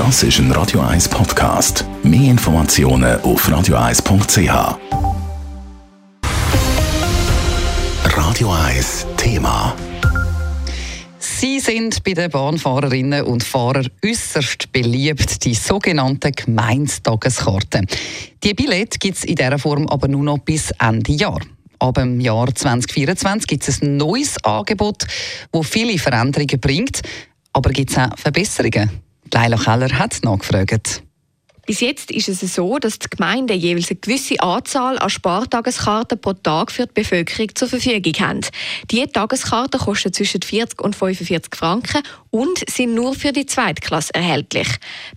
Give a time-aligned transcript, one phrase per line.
[0.00, 1.84] Das ist ein Radio 1 Podcast.
[2.02, 4.78] Mehr Informationen auf radio1.ch.
[8.16, 9.76] Radio 1 Thema.
[11.18, 17.86] Sie sind bei den Bahnfahrerinnen und Fahrern äußerst beliebt, die sogenannten Gemeindetageskarten.
[18.42, 21.42] Die Billette gibt es in dieser Form aber nur noch bis Ende Jahr.
[21.78, 25.06] Ab dem Jahr 2024 gibt es ein neues Angebot,
[25.52, 27.02] das viele Veränderungen bringt.
[27.52, 29.09] Aber gibt es auch Verbesserungen?
[29.32, 31.02] Leila Keller hat nachgefragt.
[31.70, 36.32] Bis jetzt ist es so, dass die Gemeinden jeweils eine gewisse Anzahl an Spartageskarten pro
[36.32, 38.40] Tag für die Bevölkerung zur Verfügung haben.
[38.90, 44.66] Diese Tageskarten kosten zwischen 40 und 45 Franken und sind nur für die Zweitklasse erhältlich.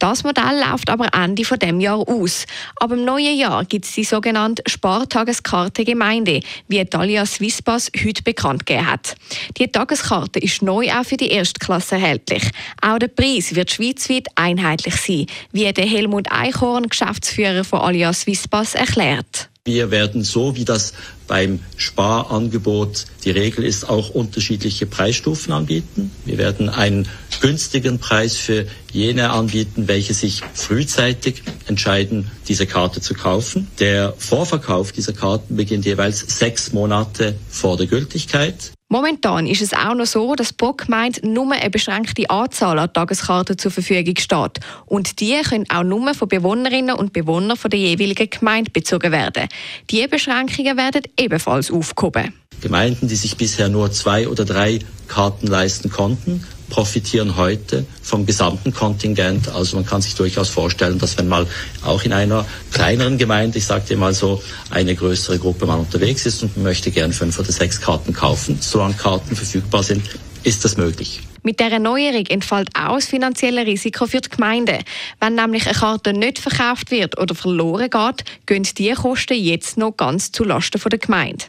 [0.00, 2.46] Das Modell läuft aber Ende von dem Jahr aus.
[2.76, 8.66] Ab dem neuen Jahr gibt es die sogenannte Spartageskarte Gemeinde, wie Talia Swisspass heute bekannt
[8.66, 9.14] gegeben hat.
[9.56, 12.42] Die Tageskarte ist neu auch für die Erstklasse erhältlich.
[12.82, 18.74] Auch der Preis wird schweizweit einheitlich sein, wie der Helmut Eichhorn, Geschäftsführer von Alias Swisspass,
[18.74, 19.50] erklärt.
[19.66, 20.94] Wir werden so, wie das
[21.26, 26.10] beim Sparangebot die Regel ist, auch unterschiedliche Preisstufen anbieten.
[26.24, 27.06] Wir werden einen
[27.42, 33.68] günstigen Preis für jene anbieten, welche sich frühzeitig entscheiden, diese Karte zu kaufen.
[33.78, 38.72] Der Vorverkauf dieser Karten beginnt jeweils sechs Monate vor der Gültigkeit.
[38.92, 43.56] Momentan ist es auch noch so, dass pro Gemeinde nur eine beschränkte Anzahl an Tageskarten
[43.56, 44.58] zur Verfügung steht.
[44.86, 49.46] Und die können auch nur von Bewohnerinnen und Bewohnern der jeweiligen Gemeinde bezogen werden.
[49.90, 52.39] Diese Beschränkungen werden ebenfalls aufgehoben.
[52.60, 58.72] Gemeinden, die sich bisher nur zwei oder drei Karten leisten konnten, profitieren heute vom gesamten
[58.72, 59.48] Kontingent.
[59.48, 61.46] Also man kann sich durchaus vorstellen, dass wenn mal
[61.84, 66.26] auch in einer kleineren Gemeinde, ich sage dir mal so, eine größere Gruppe mal unterwegs
[66.26, 70.02] ist und möchte gern fünf oder sechs Karten kaufen, solange Karten verfügbar sind,
[70.44, 71.20] ist das möglich.
[71.42, 74.78] Mit dieser Neuerung entfällt auch das finanzielle Risiko für die Gemeinde.
[75.18, 79.96] Wenn nämlich eine Karte nicht verkauft wird oder verloren geht, gehen diese Kosten jetzt noch
[79.96, 81.46] ganz zulasten der Gemeinde.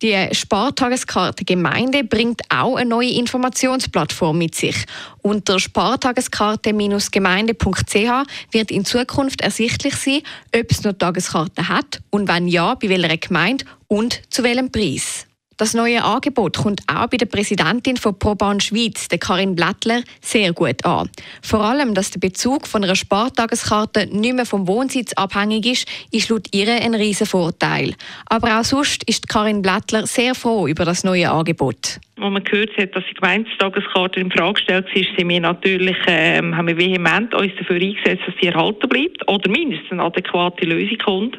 [0.00, 4.76] Die Spartageskarte Gemeinde bringt auch eine neue Informationsplattform mit sich.
[5.22, 10.22] Unter spartageskarte-gemeinde.ch wird in Zukunft ersichtlich sein,
[10.54, 15.27] ob es noch Tageskarten hat und wenn ja, bei welcher Gemeinde und zu welchem Preis.
[15.58, 20.52] Das neue Angebot kommt auch bei der Präsidentin von ProBahn Schweiz, der Karin Blättler, sehr
[20.52, 21.10] gut an.
[21.42, 26.28] Vor allem, dass der Bezug von einer Spartageskarte nicht mehr vom Wohnsitz abhängig ist, ist
[26.28, 27.94] laut ihr ein riesen Vorteil.
[28.26, 32.76] Aber auch sonst ist Karin Blättler sehr froh über das neue Angebot als man gehört
[32.76, 37.34] hat, dass die Gemeindetageskarte in Frage gestellt ist, sind wir natürlich, ähm, haben wir vehement
[37.34, 41.38] uns dafür eingesetzt, dass sie erhalten bleibt oder mindestens eine adäquate Lösung kommt.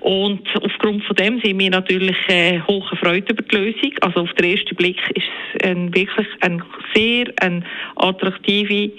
[0.00, 3.92] Und aufgrund von dem sind wir natürlich äh, hoch erfreut über die Lösung.
[4.00, 6.62] Also auf den ersten Blick ist es ein, wirklich eine
[6.94, 7.62] sehr eine
[7.96, 8.90] attraktive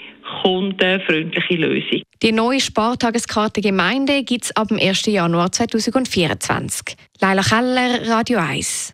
[0.43, 2.01] kundenfreundliche Lösung.
[2.21, 5.07] Die neue Spartageskarte Gemeinde gibt es ab dem 1.
[5.07, 6.95] Januar 2024.
[7.19, 8.93] Leila Keller, Radio 1.